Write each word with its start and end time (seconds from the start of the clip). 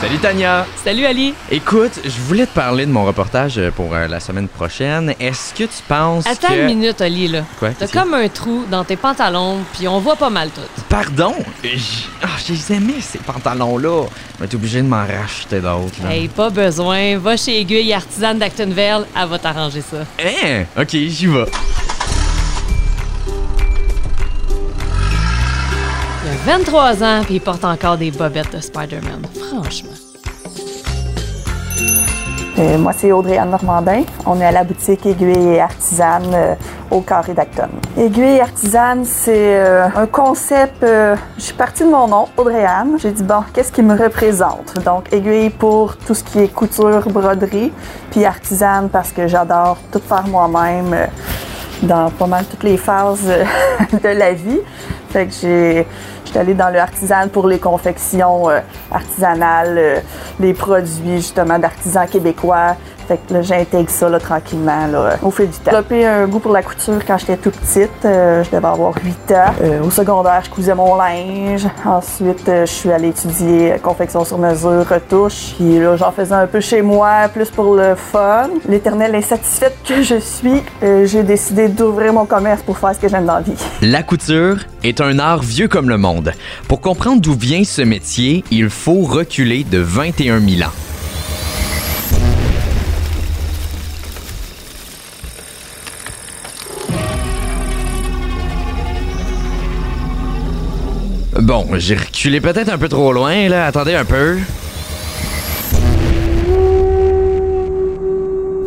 Salut 0.00 0.18
Tania! 0.18 0.66
Salut 0.82 1.04
Ali! 1.04 1.34
Écoute, 1.50 2.00
je 2.04 2.20
voulais 2.22 2.46
te 2.46 2.54
parler 2.54 2.86
de 2.86 2.90
mon 2.90 3.04
reportage 3.04 3.58
euh, 3.58 3.70
pour 3.70 3.94
euh, 3.94 4.06
la 4.08 4.18
semaine 4.18 4.48
prochaine. 4.48 5.14
Est-ce 5.20 5.52
que 5.52 5.64
tu 5.64 5.82
penses 5.86 6.26
Attends 6.26 6.48
que... 6.48 6.60
une 6.60 6.66
minute, 6.66 7.00
Ali, 7.02 7.28
là. 7.28 7.42
Quoi? 7.58 7.70
T'as 7.78 7.86
comme 7.86 8.14
un 8.14 8.26
trou 8.28 8.64
dans 8.70 8.82
tes 8.82 8.96
pantalons, 8.96 9.58
puis 9.76 9.86
on 9.88 9.98
voit 10.00 10.16
pas 10.16 10.30
mal 10.30 10.48
tout. 10.50 10.62
Pardon? 10.88 11.34
J- 11.62 12.06
Ah, 12.22 12.28
je 12.46 12.52
les 12.54 12.72
aimais, 12.72 13.00
ces 13.00 13.18
pantalons-là. 13.18 14.06
Je 14.34 14.38
vais 14.38 14.44
être 14.46 14.54
obligé 14.54 14.80
de 14.80 14.86
m'en 14.88 15.04
racheter 15.06 15.60
d'autres. 15.60 16.02
là. 16.02 16.14
Hey, 16.14 16.28
pas 16.28 16.48
besoin. 16.48 17.18
Va 17.18 17.36
chez 17.36 17.60
Aiguille 17.60 17.92
Artisane 17.92 18.38
d'Actonville, 18.38 19.04
elle 19.14 19.28
va 19.28 19.38
t'arranger 19.38 19.82
ça. 19.82 19.98
Hein? 20.24 20.64
Ok, 20.80 20.90
j'y 20.92 21.26
vais. 21.26 21.44
23 26.44 27.02
ans, 27.04 27.20
puis 27.24 27.34
il 27.34 27.40
porte 27.40 27.64
encore 27.64 27.98
des 27.98 28.10
bobettes 28.10 28.56
de 28.56 28.60
Spider-Man. 28.60 29.26
Franchement. 29.50 29.90
Euh, 32.58 32.78
moi, 32.78 32.92
c'est 32.96 33.12
Audrey-Anne 33.12 33.50
Normandin. 33.50 34.02
On 34.24 34.40
est 34.40 34.46
à 34.46 34.50
la 34.50 34.64
boutique 34.64 35.04
Aiguille 35.04 35.54
et 35.54 35.60
Artisane 35.60 36.30
euh, 36.32 36.54
au 36.90 37.02
Carré 37.02 37.34
d'Acton. 37.34 37.68
Aiguille 37.96 38.36
et 38.36 38.40
Artisane, 38.40 39.04
c'est 39.04 39.58
euh, 39.58 39.86
un 39.94 40.06
concept... 40.06 40.82
je 40.82 41.42
suis 41.42 41.54
partie 41.54 41.84
de 41.84 41.90
mon 41.90 42.08
nom, 42.08 42.28
Audrey-Anne. 42.38 42.96
J'ai 42.98 43.12
dit, 43.12 43.22
bon, 43.22 43.42
qu'est-ce 43.52 43.70
qui 43.70 43.82
me 43.82 43.94
représente? 43.94 44.82
Donc, 44.82 45.12
aiguille 45.12 45.50
pour 45.50 45.96
tout 45.98 46.14
ce 46.14 46.24
qui 46.24 46.38
est 46.40 46.48
couture, 46.48 47.06
broderie, 47.10 47.70
puis 48.10 48.24
artisane 48.24 48.88
parce 48.88 49.12
que 49.12 49.26
j'adore 49.28 49.76
tout 49.92 50.00
faire 50.00 50.26
moi-même 50.26 51.06
dans 51.82 52.10
pas 52.10 52.26
mal 52.26 52.44
toutes 52.44 52.64
les 52.64 52.76
phases 52.76 53.24
de 54.02 54.08
la 54.08 54.32
vie. 54.32 54.60
Fait 55.10 55.26
que 55.26 55.32
j'ai... 55.32 55.86
J'étais 56.30 56.38
allée 56.38 56.54
dans 56.54 56.70
le 56.70 56.78
artisan 56.78 57.28
pour 57.32 57.48
les 57.48 57.58
confections 57.58 58.48
euh, 58.48 58.60
artisanales, 58.92 59.76
euh, 59.76 60.00
les 60.38 60.54
produits 60.54 61.16
justement 61.16 61.58
d'artisans 61.58 62.06
québécois. 62.06 62.76
Fait 63.10 63.18
que 63.28 63.42
j'intègre 63.42 63.90
ça 63.90 64.08
là, 64.08 64.20
tranquillement 64.20 64.86
là, 64.86 65.16
au 65.20 65.32
fil 65.32 65.46
du 65.46 65.52
temps. 65.52 65.62
J'ai 65.64 65.70
développé 65.72 66.06
un 66.06 66.28
goût 66.28 66.38
pour 66.38 66.52
la 66.52 66.62
couture 66.62 67.04
quand 67.04 67.18
j'étais 67.18 67.36
tout 67.38 67.50
petite. 67.50 68.04
Euh, 68.04 68.44
je 68.44 68.50
devais 68.50 68.68
avoir 68.68 68.94
8 69.04 69.32
ans. 69.32 69.52
Euh, 69.62 69.82
au 69.82 69.90
secondaire, 69.90 70.42
je 70.44 70.50
cousais 70.50 70.76
mon 70.76 70.94
linge. 70.94 71.66
Ensuite, 71.84 72.48
euh, 72.48 72.66
je 72.66 72.70
suis 72.70 72.92
allée 72.92 73.08
étudier 73.08 73.72
euh, 73.72 73.78
confection 73.78 74.24
sur 74.24 74.38
mesure, 74.38 74.86
retouche. 74.88 75.54
Puis 75.56 75.80
là, 75.80 75.96
j'en 75.96 76.12
faisais 76.12 76.36
un 76.36 76.46
peu 76.46 76.60
chez 76.60 76.82
moi, 76.82 77.28
plus 77.34 77.50
pour 77.50 77.74
le 77.74 77.96
fun. 77.96 78.48
L'éternelle 78.68 79.16
insatisfaite 79.16 79.76
que 79.84 80.04
je 80.04 80.20
suis, 80.20 80.62
euh, 80.84 81.04
j'ai 81.04 81.24
décidé 81.24 81.66
d'ouvrir 81.66 82.12
mon 82.12 82.26
commerce 82.26 82.62
pour 82.62 82.78
faire 82.78 82.94
ce 82.94 83.00
que 83.00 83.08
j'aime 83.08 83.26
dans 83.26 83.34
la 83.34 83.40
vie. 83.40 83.54
La 83.82 84.04
couture 84.04 84.58
est 84.84 85.00
un 85.00 85.18
art 85.18 85.42
vieux 85.42 85.66
comme 85.66 85.88
le 85.88 85.98
monde. 85.98 86.32
Pour 86.68 86.80
comprendre 86.80 87.20
d'où 87.20 87.34
vient 87.34 87.64
ce 87.64 87.82
métier, 87.82 88.44
il 88.52 88.70
faut 88.70 89.00
reculer 89.00 89.64
de 89.64 89.78
21 89.78 90.38
000 90.38 90.62
ans. 90.62 90.89
Bon, 101.42 101.66
j'ai 101.78 101.96
reculé 101.96 102.40
peut-être 102.40 102.68
un 102.68 102.76
peu 102.76 102.88
trop 102.88 103.12
loin, 103.12 103.48
là. 103.48 103.66
Attendez 103.66 103.94
un 103.94 104.04
peu. 104.04 104.36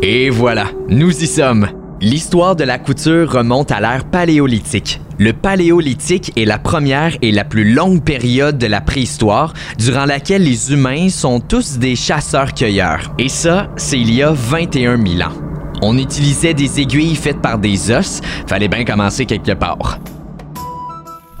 Et 0.02 0.28
voilà, 0.28 0.66
nous 0.88 1.22
y 1.22 1.26
sommes. 1.26 1.68
L'histoire 2.00 2.56
de 2.56 2.64
la 2.64 2.78
couture 2.78 3.30
remonte 3.30 3.70
à 3.70 3.80
l'ère 3.80 4.04
paléolithique. 4.04 5.00
Le 5.18 5.32
paléolithique 5.32 6.32
est 6.36 6.44
la 6.44 6.58
première 6.58 7.16
et 7.22 7.30
la 7.30 7.44
plus 7.44 7.72
longue 7.72 8.02
période 8.02 8.58
de 8.58 8.66
la 8.66 8.80
préhistoire, 8.80 9.54
durant 9.78 10.04
laquelle 10.04 10.42
les 10.42 10.72
humains 10.72 11.08
sont 11.08 11.38
tous 11.38 11.78
des 11.78 11.94
chasseurs-cueilleurs. 11.94 13.14
Et 13.18 13.28
ça, 13.28 13.70
c'est 13.76 14.00
il 14.00 14.12
y 14.12 14.22
a 14.22 14.32
21 14.32 14.96
000 14.96 15.22
ans. 15.22 15.32
On 15.80 15.96
utilisait 15.96 16.54
des 16.54 16.80
aiguilles 16.80 17.14
faites 17.14 17.40
par 17.40 17.58
des 17.58 17.92
os, 17.92 18.20
fallait 18.48 18.68
bien 18.68 18.84
commencer 18.84 19.26
quelque 19.26 19.52
part. 19.52 20.00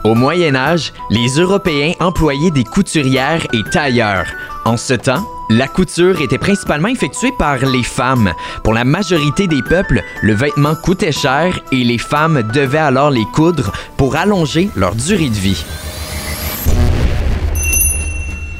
Au 0.04 0.14
Moyen 0.14 0.54
Âge, 0.54 0.92
les 1.08 1.28
Européens 1.38 1.92
employaient 1.98 2.50
des 2.50 2.64
couturières 2.64 3.46
et 3.54 3.62
tailleurs. 3.70 4.26
En 4.66 4.76
ce 4.76 4.92
temps, 4.92 5.26
la 5.48 5.66
couture 5.66 6.20
était 6.20 6.36
principalement 6.36 6.88
effectuée 6.88 7.32
par 7.38 7.56
les 7.64 7.82
femmes. 7.82 8.34
Pour 8.62 8.74
la 8.74 8.84
majorité 8.84 9.46
des 9.46 9.62
peuples, 9.62 10.02
le 10.20 10.34
vêtement 10.34 10.74
coûtait 10.74 11.10
cher 11.10 11.58
et 11.72 11.84
les 11.84 11.96
femmes 11.96 12.42
devaient 12.52 12.76
alors 12.76 13.10
les 13.10 13.24
coudre 13.32 13.72
pour 13.96 14.16
allonger 14.16 14.68
leur 14.76 14.94
durée 14.94 15.30
de 15.30 15.34
vie. 15.34 15.64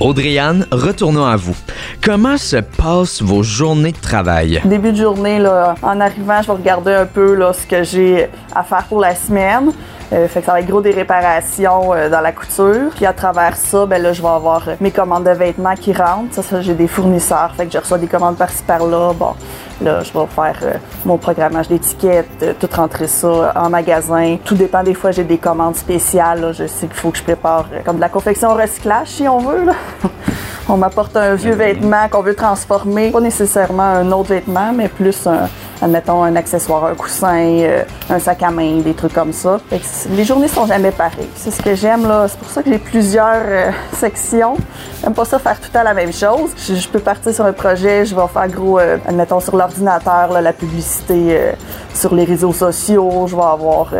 Audrey-Anne, 0.00 0.66
retournons 0.72 1.26
à 1.26 1.36
vous. 1.36 1.56
Comment 2.02 2.38
se 2.38 2.56
passent 2.56 3.20
vos 3.20 3.42
journées 3.42 3.92
de 3.92 4.00
travail? 4.00 4.62
Début 4.64 4.92
de 4.92 4.96
journée, 4.96 5.38
là, 5.38 5.74
en 5.82 6.00
arrivant, 6.00 6.40
je 6.40 6.46
vais 6.46 6.52
regarder 6.54 6.92
un 6.92 7.06
peu 7.06 7.34
là, 7.34 7.52
ce 7.52 7.66
que 7.66 7.82
j'ai 7.84 8.28
à 8.54 8.62
faire 8.62 8.84
pour 8.84 9.00
la 9.00 9.14
semaine. 9.14 9.72
Euh, 10.12 10.28
fait 10.28 10.40
que 10.40 10.46
ça 10.46 10.52
va 10.52 10.60
être 10.60 10.66
gros 10.66 10.80
des 10.80 10.90
réparations 10.90 11.92
euh, 11.94 12.08
dans 12.08 12.20
la 12.20 12.32
couture. 12.32 12.90
Puis 12.94 13.06
à 13.06 13.12
travers 13.12 13.56
ça, 13.56 13.86
ben 13.86 14.02
là, 14.02 14.12
je 14.12 14.22
vais 14.22 14.28
avoir 14.28 14.68
euh, 14.68 14.74
mes 14.80 14.90
commandes 14.90 15.24
de 15.24 15.30
vêtements 15.30 15.74
qui 15.74 15.92
rentrent. 15.92 16.32
Ça, 16.32 16.42
ça 16.42 16.60
j'ai 16.60 16.74
des 16.74 16.88
fournisseurs. 16.88 17.52
Fait 17.56 17.66
que 17.66 17.72
je 17.72 17.78
reçois 17.78 17.98
des 17.98 18.06
commandes 18.06 18.36
par-ci 18.36 18.62
par-là. 18.62 19.12
Bon, 19.14 19.34
là, 19.80 20.02
je 20.02 20.12
vais 20.12 20.26
faire 20.26 20.58
euh, 20.62 20.74
mon 21.04 21.16
programmage 21.16 21.68
d'étiquettes, 21.68 22.28
euh, 22.42 22.52
tout 22.58 22.68
rentrer 22.74 23.08
ça 23.08 23.52
en 23.56 23.70
magasin. 23.70 24.36
Tout 24.44 24.54
dépend. 24.54 24.82
Des 24.82 24.94
fois, 24.94 25.10
j'ai 25.10 25.24
des 25.24 25.38
commandes 25.38 25.76
spéciales. 25.76 26.40
là. 26.40 26.52
Je 26.52 26.66
sais 26.66 26.86
qu'il 26.86 26.96
faut 26.96 27.10
que 27.10 27.18
je 27.18 27.22
prépare 27.22 27.66
comme 27.84 27.96
de 27.96 28.00
la 28.00 28.08
confection 28.08 28.54
recyclage, 28.54 29.08
si 29.08 29.26
on 29.28 29.38
veut. 29.38 29.64
là. 29.64 29.72
On 30.66 30.78
m'apporte 30.78 31.14
un 31.18 31.34
vieux 31.34 31.54
vêtement 31.54 32.08
qu'on 32.08 32.22
veut 32.22 32.34
transformer, 32.34 33.10
pas 33.10 33.20
nécessairement 33.20 33.82
un 33.82 34.10
autre 34.12 34.30
vêtement, 34.30 34.72
mais 34.72 34.88
plus 34.88 35.26
un, 35.26 35.46
admettons, 35.82 36.22
un 36.22 36.36
accessoire, 36.36 36.84
un 36.86 36.94
coussin, 36.94 37.36
euh, 37.36 37.82
un 38.10 38.18
sac 38.18 38.42
à 38.42 38.50
main, 38.50 38.80
des 38.80 38.94
trucs 38.94 39.12
comme 39.12 39.32
ça. 39.32 39.60
Les 40.10 40.24
journées 40.24 40.48
sont 40.48 40.66
jamais 40.66 40.90
pareilles. 40.90 41.28
C'est 41.34 41.50
ce 41.50 41.62
que 41.62 41.74
j'aime 41.74 42.06
là. 42.06 42.26
C'est 42.28 42.38
pour 42.38 42.48
ça 42.48 42.62
que 42.62 42.70
j'ai 42.70 42.78
plusieurs 42.78 43.42
euh, 43.44 43.70
sections. 43.98 44.56
J'aime 45.02 45.14
pas 45.14 45.24
ça 45.24 45.38
faire 45.38 45.60
tout 45.60 45.68
temps 45.70 45.82
la 45.82 45.94
même 45.94 46.12
chose. 46.12 46.50
Je, 46.56 46.88
peux 46.88 47.00
partir 47.00 47.34
sur 47.34 47.44
un 47.44 47.52
projet, 47.52 48.06
je 48.06 48.14
vais 48.14 48.26
faire 48.32 48.48
gros, 48.48 48.78
euh, 48.78 48.98
admettons, 49.06 49.40
sur 49.40 49.56
l'ordinateur, 49.56 50.40
la 50.40 50.52
publicité 50.52 51.52
sur 51.92 52.14
les 52.14 52.24
réseaux 52.24 52.52
sociaux. 52.52 53.26
Je 53.28 53.34
vais 53.34 53.42
avoir 53.42 53.92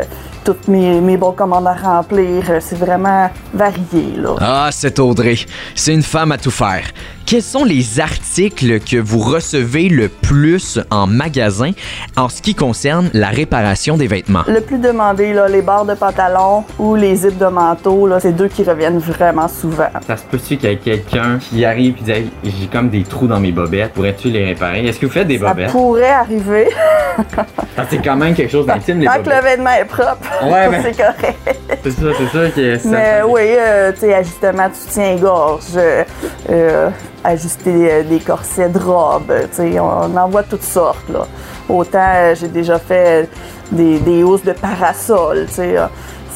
toutes 0.44 0.68
mes, 0.68 1.00
mes 1.00 1.16
bons 1.16 1.32
commandes 1.32 1.66
à 1.66 1.74
remplir. 1.74 2.44
C'est 2.60 2.78
vraiment 2.78 3.30
varié 3.52 4.14
là. 4.16 4.36
Ah, 4.40 4.68
c'est 4.70 4.98
Audrey. 4.98 5.36
C'est 5.74 5.94
une 5.94 6.02
femme 6.02 6.32
à 6.32 6.38
tout 6.38 6.50
faire. 6.50 6.84
Quels 7.26 7.42
sont 7.42 7.64
les 7.64 8.00
articles 8.00 8.80
que 8.80 8.98
vous 8.98 9.18
recevez 9.18 9.88
le 9.88 10.08
plus 10.08 10.78
en 10.90 11.06
magasin 11.06 11.70
en 12.18 12.28
ce 12.28 12.42
qui 12.42 12.54
concerne 12.54 13.08
la 13.14 13.28
réparation 13.28 13.96
des 13.96 14.06
vêtements? 14.06 14.42
Le 14.46 14.60
plus 14.60 14.76
demandé, 14.76 15.32
là, 15.32 15.48
les 15.48 15.62
barres 15.62 15.86
de 15.86 15.94
pantalon 15.94 16.64
ou 16.78 16.94
les 16.96 17.16
zips 17.16 17.38
de 17.38 17.46
manteau, 17.46 18.06
là, 18.06 18.20
c'est 18.20 18.32
deux 18.32 18.48
qui 18.48 18.62
reviennent 18.62 18.98
vraiment 18.98 19.48
souvent. 19.48 19.88
Ça 20.06 20.18
se 20.18 20.24
peut-tu 20.24 20.58
qu'il 20.58 20.68
y 20.68 20.72
ait 20.72 20.76
quelqu'un 20.76 21.38
qui 21.38 21.64
arrive 21.64 21.94
et 22.00 22.02
dit 22.04 22.10
Hey, 22.12 22.30
j'ai 22.44 22.66
comme 22.66 22.90
des 22.90 23.02
trous 23.04 23.26
dans 23.26 23.40
mes 23.40 23.52
bobettes, 23.52 23.94
pourrais-tu 23.94 24.28
les 24.28 24.44
réparer? 24.44 24.84
Est-ce 24.86 24.98
que 25.00 25.06
vous 25.06 25.12
faites 25.12 25.26
des 25.26 25.38
Ça 25.38 25.48
bobettes? 25.48 25.70
pourrait 25.70 26.10
arriver. 26.10 26.68
C'est 27.90 28.04
quand 28.04 28.16
même 28.16 28.34
quelque 28.34 28.50
chose 28.52 28.66
d'intime, 28.66 29.00
les 29.00 29.06
Tant 29.06 29.22
que 29.22 29.30
le 29.30 29.40
vêtement 29.42 29.70
est 29.70 29.84
propre, 29.86 30.28
Ouais, 30.44 30.68
ben- 30.70 30.82
c'est 30.82 30.96
correct. 30.96 31.38
C'est 31.82 31.90
ça, 31.90 32.06
c'est 32.18 32.38
ça 32.38 32.50
que 32.50 32.78
ça. 32.78 32.88
Mais 32.88 33.22
oui, 33.26 33.40
euh, 33.44 33.92
tu 33.92 34.00
sais, 34.00 34.14
ajustement 34.14 34.68
de 34.68 34.74
soutien-gorge, 34.74 35.62
euh, 35.76 36.04
euh, 36.50 36.90
ajuster 37.24 37.90
euh, 37.90 38.02
des 38.02 38.20
corsets 38.20 38.68
de 38.68 38.78
robe, 38.78 39.32
tu 39.50 39.56
sais, 39.56 39.80
on 39.80 40.16
en 40.16 40.28
voit 40.28 40.42
toutes 40.42 40.62
sortes, 40.62 41.08
là. 41.08 41.26
Autant, 41.68 42.12
euh, 42.14 42.34
j'ai 42.34 42.48
déjà 42.48 42.78
fait 42.78 43.28
des, 43.72 44.22
housses 44.22 44.44
de 44.44 44.52
parasol, 44.52 45.46
tu 45.48 45.54
sais, 45.54 45.76
euh, 45.78 45.86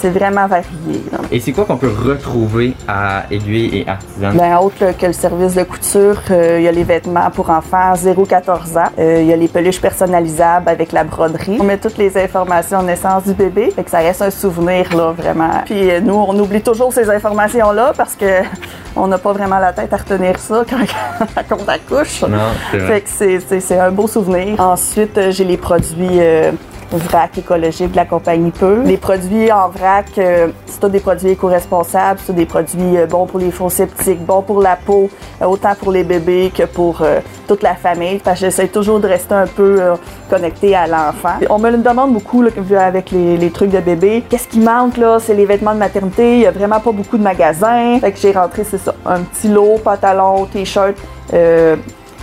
c'est 0.01 0.11
vraiment 0.11 0.47
varié, 0.47 1.03
là. 1.13 1.19
Et 1.31 1.41
c'est 1.41 1.53
quoi 1.53 1.65
qu'on 1.65 1.77
peut 1.77 1.91
retrouver 2.05 2.75
à 2.87 3.25
Aiguille 3.31 3.79
et 3.81 3.89
Artisan? 3.89 4.31
Ben, 4.35 4.57
autre 4.59 4.77
là, 4.81 4.93
que 4.93 5.07
le 5.07 5.13
service 5.13 5.55
de 5.55 5.65
couture, 5.65 6.21
euh, 6.31 6.57
il 6.59 6.65
y 6.65 6.69
a 6.69 6.73
les 6.73 6.85
vêtements 6.85 7.31
pour 7.31 7.51
enfants 7.51 7.93
0-14 7.95 8.79
ans. 8.79 8.91
Euh, 8.99 9.19
Il 9.21 9.27
y 9.27 9.33
a 9.33 9.37
les 9.37 9.49
peluches 9.49 9.81
personnalisables 9.81 10.69
avec 10.69 10.93
la 10.93 11.05
broderie. 11.05 11.59
On 11.61 11.65
met 11.65 11.79
toutes 11.79 11.99
les 11.99 12.17
informations 12.17 12.83
naissance 12.83 13.25
du 13.25 13.35
bébé. 13.35 13.71
Fait 13.75 13.85
que 13.85 13.91
ça 13.91 13.99
reste 13.99 14.23
un 14.23 14.31
souvenir, 14.31 14.97
là, 14.97 15.13
vraiment. 15.13 15.63
Puis 15.67 15.91
euh, 15.91 16.01
nous, 16.01 16.15
on 16.15 16.39
oublie 16.39 16.63
toujours 16.63 16.93
ces 16.93 17.11
informations-là 17.11 17.93
parce 17.97 18.15
que 18.15 18.43
on 18.97 19.07
n'a 19.09 19.19
pas 19.19 19.33
vraiment 19.33 19.59
la 19.59 19.73
tête 19.73 19.93
à 19.93 19.97
retenir 19.97 20.39
ça 20.39 20.63
quand, 20.71 21.57
on 21.59 21.69
accouche. 21.69 22.23
Non, 22.23 22.39
c'est 22.71 22.79
vrai. 22.79 22.87
Fait 22.95 23.01
que 23.03 23.09
c'est- 23.11 23.41
c'est 23.49 23.61
c'est 23.61 23.79
un 23.79 23.91
beau 23.91 24.07
souvenir. 24.07 24.61
Ensuite, 24.61 25.19
j'ai 25.31 25.45
les 25.45 25.57
produits 25.57 26.21
vrac 26.93 27.37
écologique 27.39 27.93
de 27.93 27.97
la 27.97 28.05
compagnie 28.05 28.51
Peu. 28.51 28.83
Les 28.85 28.97
produits 28.97 29.53
en 29.53 29.69
vrac, 29.69 30.07
euh, 30.19 30.49
c'est 30.67 30.81
tous 30.81 30.89
des 30.89 31.01
produits 31.01 31.31
éco-responsables, 31.31 32.21
c'est 32.25 32.35
des 32.35 32.47
produits 32.47 32.97
euh, 32.97 33.07
bons 33.07 33.27
pour 33.27 33.39
les 33.39 33.51
faux 33.51 33.69
septiques, 33.69 34.25
bons 34.25 34.43
pour 34.43 34.61
la 34.61 34.77
peau, 34.77 35.11
euh, 35.43 35.47
autant 35.47 35.75
pour 35.75 35.93
les 35.93 36.05
bébés 36.05 36.53
que 36.55 36.65
pour 36.65 37.03
euh, 37.03 37.21
toute 37.47 37.63
la 37.63 37.75
famille. 37.75 38.19
Parce 38.19 38.41
que 38.41 38.47
j'essaie 38.47 38.69
toujours 38.69 39.01
de 39.01 39.09
rester 39.09 39.35
un 39.35 39.47
peu 39.47 39.81
euh, 39.81 39.97
connecté 40.31 40.75
à 40.75 40.87
l'enfant. 40.87 41.39
On 41.51 41.59
me 41.59 41.71
le 41.71 41.79
demande 41.79 42.13
beaucoup 42.13 42.43
là, 42.43 42.51
avec 42.85 43.11
les, 43.11 43.51
trucs 43.51 43.71
de 43.71 43.81
bébé. 43.81 44.25
Qu'est-ce 44.29 44.49
qui 44.49 44.61
manque 44.61 44.97
là? 44.97 45.19
C'est 45.21 45.35
les 45.35 45.47
vêtements 45.47 45.75
de 45.75 45.79
maternité. 45.79 46.35
Il 46.37 46.41
y 46.41 46.47
a 46.47 46.51
vraiment 46.51 46.81
pas 46.81 46.93
beaucoup 46.93 47.19
de 47.19 47.23
magasins. 47.23 47.99
Fait 48.01 48.13
que 48.13 48.19
j'ai 48.19 48.33
rentré, 48.33 48.65
c'est 48.65 48.79
ça, 48.79 48.95
un 49.07 49.21
petit 49.23 49.49
lot, 49.49 49.79
pantalon, 49.83 50.47
t-shirt. 50.47 50.97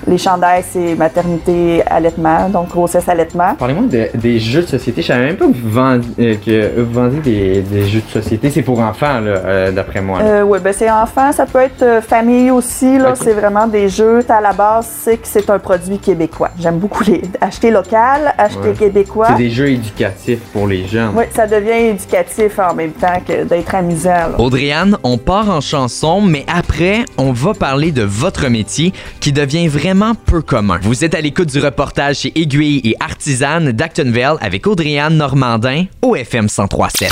Euh, 0.07 0.11
les 0.11 0.17
chandails, 0.17 0.63
c'est 0.69 0.95
maternité, 0.95 1.83
allaitement, 1.85 2.49
donc 2.49 2.69
grossesse, 2.69 3.07
allaitement. 3.07 3.55
Parlez-moi 3.57 3.83
de- 3.87 4.09
des 4.15 4.39
jeux 4.39 4.61
de 4.61 4.67
société. 4.67 5.01
Je 5.01 5.07
savais 5.07 5.25
même 5.25 5.37
pas 5.37 5.45
que 5.47 5.51
vous 5.53 5.69
vendiez, 5.69 6.37
que 6.37 6.79
vous 6.81 6.91
vendiez 6.91 7.19
des, 7.21 7.61
des 7.61 7.85
jeux 7.87 8.01
de 8.01 8.11
société. 8.11 8.49
C'est 8.49 8.61
pour 8.61 8.79
enfants, 8.79 9.19
là, 9.19 9.31
euh, 9.45 9.71
d'après 9.71 10.01
moi. 10.01 10.19
Euh, 10.21 10.43
oui, 10.43 10.59
ben 10.63 10.73
c'est 10.77 10.89
enfant, 10.91 11.31
ça 11.31 11.45
peut 11.45 11.59
être 11.59 11.81
euh, 11.81 12.01
famille 12.01 12.51
aussi. 12.51 12.97
Là, 12.97 13.13
c'est 13.15 13.33
vraiment 13.33 13.67
des 13.67 13.89
jeux. 13.89 14.19
À 14.29 14.41
la 14.41 14.53
base, 14.53 14.87
c'est 15.03 15.17
que 15.17 15.27
c'est 15.27 15.49
un 15.49 15.59
produit 15.59 15.97
québécois. 15.99 16.49
J'aime 16.59 16.77
beaucoup 16.77 17.03
les 17.03 17.21
acheter 17.41 17.71
local, 17.71 18.33
acheter 18.37 18.69
Ouais. 18.69 18.73
québécois. 18.73 19.27
C'est 19.29 19.37
des 19.43 19.49
jeux 19.49 19.69
éducatifs 19.69 20.39
pour 20.53 20.67
les 20.67 20.85
jeunes. 20.87 21.11
Oui, 21.15 21.23
ça 21.33 21.45
devient 21.47 21.89
éducatif 21.89 22.59
en 22.59 22.73
même 22.73 22.91
temps 22.91 23.19
que 23.27 23.43
d'être 23.43 23.75
amusant. 23.75 24.09
là. 24.09 24.31
Audriane, 24.39 24.97
on 25.03 25.17
part 25.17 25.49
en 25.49 25.61
chanson, 25.61 26.21
mais 26.21 26.45
après, 26.53 27.05
on 27.17 27.31
va 27.31 27.53
parler 27.53 27.91
de 27.91 28.01
votre 28.03 28.49
métier 28.49 28.93
qui 29.19 29.31
devient 29.31 29.67
vraiment 29.67 29.84
peu 30.25 30.41
commun. 30.41 30.79
Vous 30.81 31.03
êtes 31.03 31.13
à 31.13 31.21
l'écoute 31.21 31.49
du 31.49 31.59
reportage 31.59 32.21
chez 32.21 32.31
Aiguille 32.35 32.81
et 32.83 32.95
Artisane 32.99 33.71
d'Actonville 33.71 34.35
avec 34.41 34.65
Audriane 34.65 35.15
Normandin 35.15 35.85
au 36.01 36.15
FM 36.15 36.45
1037. 36.45 37.11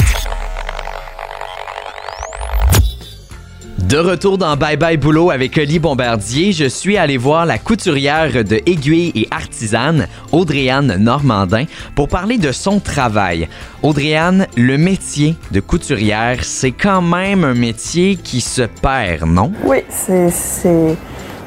De 3.77 3.97
retour 3.97 4.39
dans 4.39 4.57
Bye 4.57 4.77
Bye 4.77 4.97
Boulot 4.97 5.29
avec 5.29 5.55
Oli 5.55 5.77
Bombardier, 5.77 6.51
je 6.51 6.65
suis 6.65 6.97
allé 6.97 7.17
voir 7.17 7.45
la 7.45 7.59
couturière 7.59 8.43
de 8.43 8.55
Aiguille 8.65 9.11
et 9.13 9.27
Artisane, 9.29 10.07
Audriane 10.31 10.95
Normandin, 10.97 11.65
pour 11.95 12.07
parler 12.07 12.39
de 12.39 12.51
son 12.51 12.79
travail. 12.79 13.49
Audriane, 13.83 14.47
le 14.57 14.79
métier 14.79 15.35
de 15.51 15.59
couturière, 15.59 16.43
c'est 16.43 16.71
quand 16.71 17.03
même 17.03 17.43
un 17.43 17.53
métier 17.53 18.15
qui 18.15 18.41
se 18.41 18.63
perd, 18.63 19.29
non? 19.29 19.51
Oui, 19.63 19.83
c'est 19.89 20.31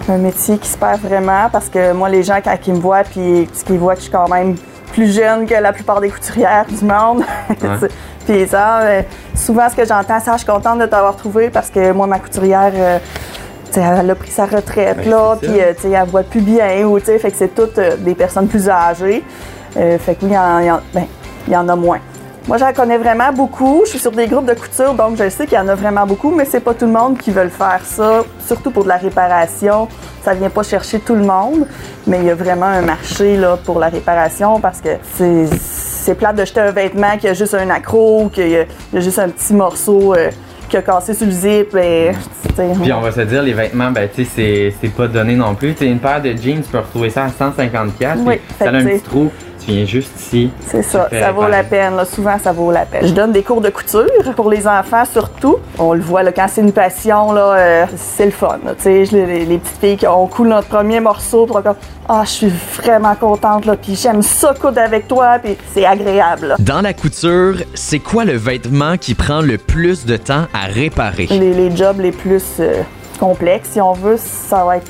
un 0.08 0.18
métier 0.18 0.58
qui 0.58 0.68
se 0.68 0.76
perd 0.76 1.00
vraiment 1.00 1.48
parce 1.50 1.68
que 1.68 1.92
moi, 1.92 2.08
les 2.08 2.22
gens, 2.22 2.38
quand 2.42 2.54
ils 2.66 2.74
me 2.74 2.78
voient, 2.80 3.02
puis 3.04 3.48
qu'ils 3.66 3.78
voient 3.78 3.94
que 3.94 4.00
je 4.00 4.04
suis 4.04 4.12
quand 4.12 4.28
même 4.28 4.54
plus 4.92 5.12
jeune 5.12 5.46
que 5.46 5.54
la 5.54 5.72
plupart 5.72 6.00
des 6.00 6.08
couturières 6.10 6.66
du 6.66 6.84
monde, 6.84 7.22
Ouais. 7.50 7.88
puis 8.26 8.46
ça, 8.48 8.80
euh, 8.80 9.02
souvent, 9.34 9.68
ce 9.68 9.74
que 9.76 9.84
j'entends, 9.84 10.18
c'est 10.20 10.30
Ah, 10.30 10.34
je 10.34 10.38
suis 10.44 10.46
contente 10.46 10.78
de 10.78 10.86
t'avoir 10.86 11.16
trouvé 11.16 11.50
parce 11.50 11.70
que 11.70 11.92
moi, 11.92 12.06
ma 12.06 12.18
couturière, 12.18 12.72
euh, 12.74 12.98
elle 13.74 14.08
a 14.10 14.14
pris 14.14 14.30
sa 14.30 14.46
retraite, 14.46 14.98
Ouais, 14.98 15.04
là, 15.06 15.34
ça. 15.34 15.46
puis 15.46 15.60
euh, 15.60 15.72
elle 16.00 16.08
voit 16.08 16.22
plus 16.22 16.40
bien, 16.40 16.84
ou 16.86 16.98
tu 16.98 17.06
sais, 17.06 17.18
fait 17.18 17.30
que 17.30 17.36
c'est 17.36 17.54
toutes 17.54 17.78
euh, 17.78 17.96
des 17.98 18.14
personnes 18.14 18.46
plus 18.48 18.68
âgées. 18.70 19.22
Euh, 19.76 19.98
fait 19.98 20.14
que 20.14 20.24
oui, 20.24 20.30
il 20.30 20.34
y, 20.34 20.38
en- 20.38 20.60
y 20.60 20.70
en- 20.70 20.80
ben, 20.94 21.04
il 21.46 21.52
y 21.52 21.56
en 21.56 21.68
a 21.68 21.76
moins. 21.76 21.98
Moi, 22.48 22.58
j'en 22.58 22.72
connais 22.72 22.96
vraiment 22.98 23.32
beaucoup. 23.32 23.82
Je 23.84 23.90
suis 23.90 23.98
sur 23.98 24.12
des 24.12 24.28
groupes 24.28 24.46
de 24.46 24.54
couture, 24.54 24.94
donc 24.94 25.16
je 25.18 25.28
sais 25.28 25.46
qu'il 25.46 25.58
y 25.58 25.60
en 25.60 25.66
a 25.66 25.74
vraiment 25.74 26.06
beaucoup, 26.06 26.30
mais 26.30 26.44
c'est 26.44 26.60
pas 26.60 26.74
tout 26.74 26.86
le 26.86 26.92
monde 26.92 27.18
qui 27.18 27.32
veut 27.32 27.42
le 27.42 27.48
faire 27.50 27.80
ça, 27.84 28.22
surtout 28.46 28.70
pour 28.70 28.84
de 28.84 28.88
la 28.88 28.98
réparation. 28.98 29.88
Ça 30.22 30.32
vient 30.32 30.48
pas 30.50 30.62
chercher 30.62 31.00
tout 31.00 31.16
le 31.16 31.24
monde, 31.24 31.66
mais 32.06 32.18
il 32.18 32.24
y 32.26 32.30
a 32.30 32.36
vraiment 32.36 32.66
un 32.66 32.82
marché 32.82 33.36
là, 33.36 33.56
pour 33.64 33.80
la 33.80 33.88
réparation 33.88 34.60
parce 34.60 34.80
que 34.80 34.90
c'est, 35.16 35.46
c'est 35.58 36.14
plate 36.14 36.36
de 36.36 36.44
jeter 36.44 36.60
un 36.60 36.70
vêtement 36.70 37.16
qui 37.18 37.26
a 37.26 37.34
juste 37.34 37.54
un 37.54 37.68
accro, 37.70 38.28
qu'il 38.32 38.48
y 38.48 38.56
a, 38.58 38.64
a 38.94 39.00
juste 39.00 39.18
un 39.18 39.28
petit 39.28 39.52
morceau 39.52 40.14
euh, 40.14 40.30
qui 40.68 40.76
a 40.76 40.82
cassé 40.82 41.14
sur 41.14 41.26
le 41.26 41.32
zip. 41.32 41.74
Et, 41.76 42.12
sais, 42.56 42.68
Puis 42.80 42.92
on 42.92 43.00
va 43.00 43.10
se 43.10 43.20
dire, 43.22 43.42
les 43.42 43.54
vêtements, 43.54 43.90
ben, 43.90 44.08
tu 44.12 44.24
sais, 44.24 44.30
c'est- 44.36 44.74
c'est 44.80 44.94
pas 44.94 45.08
donné 45.08 45.34
non 45.34 45.54
plus. 45.56 45.72
Tu 45.74 45.80
sais, 45.80 45.86
une 45.86 45.98
paire 45.98 46.22
de 46.22 46.30
jeans, 46.36 46.62
tu 46.62 46.70
peux 46.70 46.78
retrouver 46.78 47.10
ça 47.10 47.24
à 47.24 47.28
150$. 47.28 48.18
Oui, 48.24 48.40
ça 48.58 48.66
a 48.66 48.68
un 48.68 48.84
petit 48.84 49.00
trou, 49.02 49.30
tu 49.66 49.72
viens 49.72 49.84
juste 49.84 50.12
ici. 50.18 50.50
C'est 50.66 50.82
ça, 50.82 51.08
ça 51.10 51.32
vaut 51.32 51.48
la 51.48 51.64
peine. 51.64 51.96
là. 51.96 52.04
Souvent, 52.04 52.38
ça 52.42 52.52
vaut 52.52 52.70
la 52.70 52.86
peine. 52.86 53.06
Je 53.06 53.12
donne 53.12 53.32
des 53.32 53.42
cours 53.42 53.60
de 53.60 53.70
couture 53.70 54.06
pour 54.34 54.48
les 54.50 54.66
enfants 54.66 55.04
surtout. 55.10 55.56
On 55.78 55.92
le 55.92 56.00
voit 56.00 56.22
là, 56.22 56.32
quand 56.32 56.46
c'est 56.48 56.60
une 56.60 56.72
passion, 56.72 57.32
là, 57.32 57.52
euh, 57.56 57.86
c'est 57.96 58.26
le 58.26 58.30
fun. 58.30 58.58
là. 58.64 58.72
Les, 58.84 59.04
les 59.44 59.58
petites 59.58 59.78
filles 59.80 59.96
qui 59.96 60.06
ont 60.06 60.26
coulé 60.26 60.50
notre 60.50 60.68
premier 60.68 61.00
morceau, 61.00 61.46
est 61.46 61.62
comme 61.62 61.74
ah, 62.08 62.22
je 62.24 62.30
suis 62.30 62.52
vraiment 62.82 63.14
contente 63.16 63.64
là, 63.66 63.74
puis 63.76 63.96
j'aime 63.96 64.22
ça 64.22 64.54
coudre 64.54 64.80
avec 64.80 65.08
toi, 65.08 65.38
puis 65.42 65.56
c'est 65.74 65.84
agréable. 65.84 66.46
là. 66.48 66.56
Dans 66.60 66.80
la 66.80 66.92
couture, 66.94 67.56
c'est 67.74 67.98
quoi 67.98 68.24
le 68.24 68.36
vêtement 68.36 68.96
qui 68.96 69.14
prend 69.14 69.40
le 69.40 69.58
plus 69.58 70.06
de 70.06 70.16
temps 70.16 70.46
à 70.54 70.66
réparer? 70.72 71.26
Les, 71.30 71.52
les 71.52 71.74
jobs 71.76 71.98
les 72.00 72.12
plus 72.12 72.44
euh, 72.60 72.82
complexes, 73.18 73.70
si 73.72 73.80
on 73.80 73.92
veut, 73.92 74.16
ça 74.18 74.64
va 74.64 74.76
être 74.76 74.86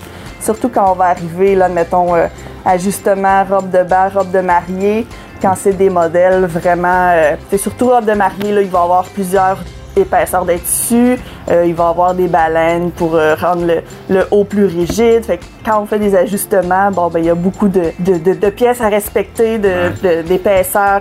surtout 0.46 0.70
quand 0.74 0.90
on 0.92 0.94
va 0.94 1.06
arriver, 1.06 1.54
là, 1.54 1.68
mettons, 1.68 2.14
euh, 2.14 2.26
ajustement, 2.64 3.44
robe 3.50 3.70
de 3.70 3.82
bain, 3.82 4.08
robe 4.14 4.30
de 4.30 4.40
mariée, 4.40 5.06
quand 5.42 5.54
c'est 5.56 5.72
des 5.76 5.90
modèles 5.90 6.44
vraiment. 6.46 7.10
euh, 7.12 7.36
c'est 7.50 7.58
surtout 7.58 7.88
robe 7.88 8.04
de 8.06 8.12
mariée, 8.14 8.52
là, 8.52 8.60
il 8.62 8.70
va 8.70 8.78
y 8.80 8.82
avoir 8.82 9.04
plusieurs 9.04 9.58
épaisseurs 9.96 10.44
de 10.44 10.52
tissu, 10.54 11.16
euh, 11.50 11.64
il 11.66 11.74
va 11.74 11.84
y 11.84 11.88
avoir 11.88 12.12
des 12.14 12.28
baleines 12.28 12.90
pour 12.90 13.14
euh, 13.14 13.34
rendre 13.34 13.64
le, 13.66 13.78
le 14.14 14.26
haut 14.30 14.44
plus 14.44 14.66
rigide. 14.66 15.24
Fait 15.24 15.38
que 15.38 15.44
quand 15.64 15.80
on 15.82 15.86
fait 15.86 15.98
des 15.98 16.14
ajustements, 16.14 16.90
bon, 16.90 17.08
ben, 17.08 17.20
il 17.20 17.26
y 17.26 17.30
a 17.30 17.34
beaucoup 17.34 17.68
de, 17.68 17.84
de- 18.00 18.18
de- 18.18 18.34
de 18.34 18.50
pièces 18.50 18.80
à 18.82 18.88
respecter, 18.88 19.56
de- 19.58 19.90
de- 20.02 20.22
d'épaisseur. 20.22 21.00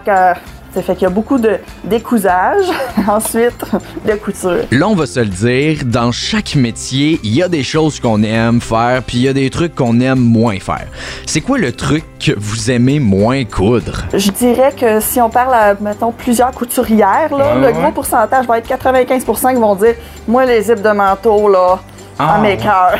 Ça 0.75 0.81
fait 0.83 0.93
qu'il 0.93 1.03
y 1.03 1.05
a 1.05 1.09
beaucoup 1.09 1.37
de 1.39 1.57
décousage, 1.85 2.65
ensuite 3.07 3.63
de 4.05 4.11
couture. 4.13 4.65
Là, 4.71 4.87
on 4.87 4.93
va 4.95 5.05
se 5.05 5.21
le 5.21 5.25
dire, 5.27 5.79
dans 5.85 6.11
chaque 6.11 6.55
métier, 6.55 7.19
il 7.23 7.33
y 7.33 7.41
a 7.41 7.47
des 7.47 7.63
choses 7.63 7.99
qu'on 7.99 8.21
aime 8.23 8.59
faire, 8.61 9.01
puis 9.07 9.17
il 9.17 9.23
y 9.23 9.27
a 9.29 9.33
des 9.33 9.49
trucs 9.49 9.73
qu'on 9.73 9.99
aime 10.01 10.19
moins 10.19 10.59
faire. 10.59 10.87
C'est 11.25 11.41
quoi 11.41 11.57
le 11.57 11.71
truc 11.71 12.03
que 12.19 12.33
vous 12.37 12.69
aimez 12.69 12.99
moins 12.99 13.45
coudre? 13.45 14.03
Je 14.13 14.29
dirais 14.31 14.73
que 14.77 14.99
si 14.99 15.19
on 15.21 15.29
parle 15.29 15.53
à, 15.53 15.75
mettons, 15.79 16.11
plusieurs 16.11 16.51
couturières, 16.51 17.33
là, 17.35 17.55
le 17.55 17.67
ouais. 17.67 17.73
gros 17.73 17.91
pourcentage 17.91 18.45
va 18.45 18.57
être 18.57 18.67
95% 18.69 19.53
qui 19.55 19.59
vont 19.61 19.75
dire 19.75 19.95
Moi, 20.27 20.45
les 20.45 20.61
zips 20.61 20.81
de 20.81 20.89
manteau, 20.91 21.47
là, 21.49 21.79
Ah, 22.19 22.35
à 22.35 22.37
mes 22.39 22.49
ouais. 22.49 22.57
cœurs. 22.57 22.99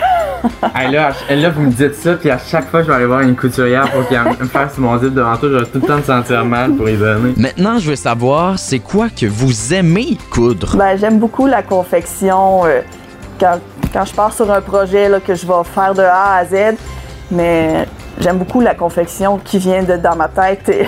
Hey, 0.75 0.91
là, 0.91 1.11
là, 1.29 1.49
vous 1.49 1.61
me 1.61 1.71
dites 1.71 1.95
ça, 1.95 2.15
puis 2.15 2.29
à 2.29 2.37
chaque 2.37 2.69
fois 2.69 2.81
que 2.81 2.87
je 2.87 2.91
vais 2.91 2.97
aller 2.97 3.05
voir 3.05 3.21
une 3.21 3.35
couturière 3.35 3.89
pour 3.91 4.07
qu'elle 4.07 4.23
me 4.23 4.47
fasse 4.47 4.77
mon 4.77 4.97
zip 4.99 5.13
devant 5.13 5.37
toi, 5.37 5.49
je 5.49 5.55
vais 5.57 5.65
tout 5.65 5.79
le 5.79 5.87
temps 5.87 5.97
me 5.97 6.03
sentir 6.03 6.45
mal 6.45 6.73
pour 6.73 6.89
y 6.89 6.97
donner. 6.97 7.33
Maintenant, 7.37 7.79
je 7.79 7.89
veux 7.89 7.95
savoir, 7.95 8.59
c'est 8.59 8.79
quoi 8.79 9.07
que 9.09 9.25
vous 9.25 9.73
aimez 9.73 10.17
coudre? 10.29 10.75
Ben, 10.75 10.97
j'aime 10.97 11.19
beaucoup 11.19 11.47
la 11.47 11.63
confection 11.63 12.65
euh, 12.65 12.81
quand, 13.39 13.59
quand 13.93 14.05
je 14.05 14.13
pars 14.13 14.33
sur 14.33 14.51
un 14.51 14.61
projet 14.61 15.07
là, 15.07 15.19
que 15.19 15.33
je 15.35 15.45
vais 15.45 15.63
faire 15.73 15.93
de 15.93 16.01
A 16.01 16.35
à 16.37 16.45
Z, 16.45 16.75
mais 17.31 17.87
j'aime 18.19 18.37
beaucoup 18.37 18.61
la 18.61 18.75
confection 18.75 19.37
qui 19.37 19.57
vient 19.59 19.83
de 19.83 19.97
dans 19.97 20.15
ma 20.15 20.27
tête. 20.27 20.69
et- 20.69 20.87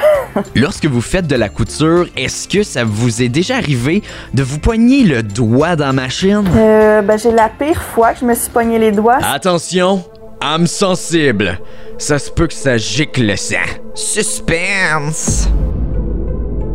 Lorsque 0.59 0.85
vous 0.85 1.01
faites 1.01 1.27
de 1.27 1.35
la 1.35 1.50
couture, 1.50 2.06
est-ce 2.15 2.47
que 2.47 2.63
ça 2.63 2.83
vous 2.85 3.21
est 3.21 3.29
déjà 3.29 3.56
arrivé 3.57 4.03
de 4.33 4.44
vous 4.44 4.59
poigner 4.59 5.03
le 5.03 5.24
doigt 5.24 5.75
dans 5.75 5.88
la 5.88 5.94
machine? 5.94 6.44
Euh, 6.56 7.01
ben, 7.01 7.18
j'ai 7.18 7.31
la 7.31 7.50
pire 7.50 7.81
fois 7.81 8.13
que 8.13 8.19
je 8.19 8.25
me 8.25 8.33
suis 8.35 8.50
pogné 8.50 8.79
les 8.79 8.91
doigts. 8.91 9.19
Attention, 9.23 10.04
âme 10.42 10.68
sensible. 10.68 11.59
Ça 11.97 12.19
se 12.19 12.30
peut 12.30 12.47
que 12.47 12.54
ça 12.54 12.78
gicle 12.78 13.23
le 13.25 13.35
sang. 13.35 13.56
Suspense! 13.95 15.49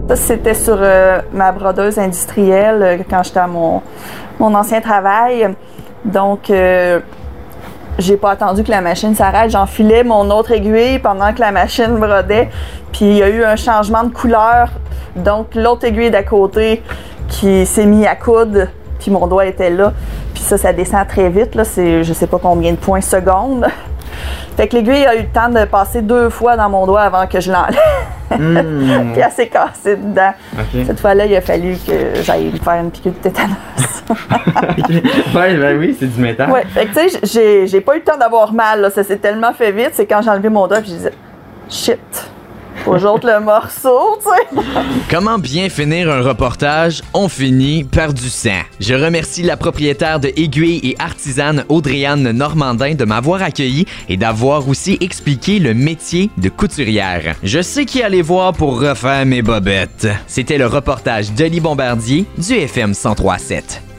Ça, 0.09 0.17
c'était 0.17 0.55
sur 0.55 0.76
euh, 0.79 1.21
ma 1.33 1.53
brodeuse 1.53 1.99
industrielle 1.99 2.83
euh, 2.83 2.99
quand 3.09 3.23
j'étais 3.23 3.38
à 3.38 3.47
mon, 3.47 3.81
mon 4.38 4.53
ancien 4.55 4.81
travail. 4.81 5.49
Donc, 6.05 6.50
euh, 6.50 6.99
j'ai 7.99 8.17
pas 8.17 8.31
attendu 8.31 8.65
que 8.65 8.71
la 8.71 8.81
machine 8.81 9.15
s'arrête. 9.15 9.51
J'enfilais 9.51 10.05
mon 10.05 10.31
autre 10.31 10.53
aiguille 10.53 10.99
pendant 10.99 11.33
que 11.33 11.41
la 11.41 11.53
machine 11.53 11.97
brodait. 11.97 12.49
Puis 12.93 13.05
il 13.05 13.17
y 13.17 13.23
a 13.23 13.29
eu 13.29 13.45
un 13.45 13.57
changement 13.57 14.05
de 14.05 14.13
couleur. 14.13 14.71
Donc, 15.17 15.55
l'autre 15.55 15.85
aiguille 15.85 16.11
d'à 16.11 16.23
côté 16.23 16.83
qui 17.29 17.67
s'est 17.67 17.87
mis 17.87 18.07
à 18.07 18.17
coudre. 18.17 18.69
Puis 18.99 19.11
mon 19.11 19.27
doigt 19.27 19.47
était 19.47 19.71
là. 19.71 19.93
Puis 20.33 20.43
ça, 20.43 20.57
ça 20.57 20.73
descend 20.73 21.07
très 21.07 21.29
vite. 21.29 21.55
Là. 21.55 21.65
C'est 21.65 22.05
je 22.05 22.13
sais 22.13 22.27
pas 22.27 22.39
combien 22.39 22.73
de 22.73 22.77
points 22.79 23.01
secondes. 23.01 23.67
Fait 24.57 24.69
que 24.69 24.77
l'aiguille 24.77 25.07
a 25.07 25.15
eu 25.15 25.23
le 25.23 25.29
temps 25.29 25.49
de 25.49 25.65
passer 25.65 26.03
deux 26.03 26.31
fois 26.31 26.57
dans 26.57 26.69
mon 26.69 26.87
doigt 26.87 27.03
avant 27.03 27.27
que 27.27 27.41
je 27.41 27.51
l'enlève. 27.51 27.77
Hmm, 28.39 29.12
Puis 29.12 29.23
elle 29.23 29.33
s'est 29.33 29.49
cassée 29.49 29.97
dedans. 29.97 30.33
Cette 30.87 31.01
fois-là, 31.01 31.27
il 31.27 31.35
a 31.37 31.41
fallu 31.41 31.77
que 31.87 32.23
j'aille 32.23 32.51
me 32.53 32.59
faire 32.59 32.81
une 32.83 32.91
piqûre 32.91 33.12
de 33.12 33.19
tétanos. 33.19 33.57
ouais, 35.35 35.57
ben 35.57 35.79
oui, 35.79 35.97
c'est 35.99 36.07
du 36.07 36.21
métal. 36.21 36.51
ouais, 36.51 36.65
fait 36.67 36.87
que 36.87 36.95
tu 36.95 37.09
sais, 37.09 37.21
j'ai, 37.23 37.67
j'ai 37.67 37.81
pas 37.81 37.95
eu 37.95 37.99
le 37.99 38.05
temps 38.05 38.19
d'avoir 38.19 38.53
mal, 38.53 38.81
là. 38.81 38.91
Ça 38.91 39.05
s'est 39.05 39.17
tellement 39.19 39.53
fait 39.53 39.73
vite, 39.73 39.91
c'est 39.93 40.07
quand 40.07 40.23
j'ai 40.23 40.31
enlevé 40.31 40.49
mon 40.49 40.67
doigt, 40.67 40.79
je 40.81 40.87
disais, 40.87 41.12
shit. 41.69 42.31
Le 42.87 43.41
morceau, 43.41 44.19
tu 44.23 44.29
sais. 44.29 44.62
Comment 45.11 45.38
bien 45.38 45.69
finir 45.69 46.11
un 46.11 46.23
reportage? 46.23 47.02
On 47.14 47.29
finit 47.29 47.85
par 47.85 48.12
du 48.12 48.29
sang. 48.29 48.62
Je 48.81 48.95
remercie 48.95 49.43
la 49.43 49.57
propriétaire 49.57 50.21
de 50.21 50.29
Aiguille 50.29 50.81
et 50.83 50.97
artisane 50.99 51.64
Audriane 51.69 52.31
Normandin 52.33 52.95
de 52.95 53.05
m'avoir 53.05 53.43
accueilli 53.43 53.87
et 54.09 54.17
d'avoir 54.17 54.69
aussi 54.69 54.99
expliqué 55.00 55.59
le 55.59 55.75
métier 55.75 56.31
de 56.38 56.49
couturière. 56.49 57.37
Je 57.43 57.62
sais 57.62 57.85
qui 57.85 58.02
aller 58.02 58.23
voir 58.23 58.52
pour 58.52 58.81
refaire 58.81 59.26
mes 59.26 59.43
bobettes. 59.43 60.09
C'était 60.26 60.59
le 60.59 60.67
reportage 60.67 61.33
d'Oli 61.33 61.61
Bombardier 61.61 62.26
du 62.38 62.55
FM 62.55 62.91
1037. 62.91 63.92